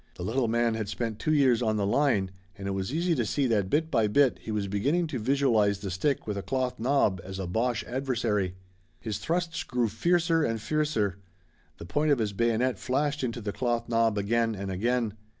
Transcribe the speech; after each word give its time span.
The 0.15 0.23
little 0.25 0.47
man 0.47 0.73
had 0.73 0.89
spent 0.89 1.19
two 1.19 1.31
years 1.31 1.61
on 1.61 1.75
the 1.77 1.85
line 1.85 2.31
and 2.57 2.67
it 2.67 2.71
was 2.71 2.91
easy 2.91 3.13
to 3.13 3.23
see 3.23 3.45
that 3.45 3.69
bit 3.69 3.91
by 3.91 4.07
bit 4.07 4.39
he 4.41 4.49
was 4.51 4.67
beginning 4.67 5.05
to 5.05 5.19
visualize 5.19 5.77
the 5.77 5.91
stick 5.91 6.25
with 6.25 6.39
a 6.39 6.41
cloth 6.41 6.79
knob 6.79 7.21
as 7.23 7.37
a 7.37 7.45
Boche 7.45 7.83
adversary. 7.83 8.55
His 8.99 9.19
thrusts 9.19 9.61
grew 9.63 9.89
fiercer 9.89 10.41
and 10.41 10.59
fiercer. 10.59 11.19
The 11.77 11.85
point 11.85 12.09
of 12.09 12.17
his 12.17 12.33
bayonet 12.33 12.79
flashed 12.79 13.23
into 13.23 13.41
the 13.41 13.53
cloth 13.53 13.87
knob 13.87 14.17
again 14.17 14.55
and 14.55 14.71
again. 14.71 15.13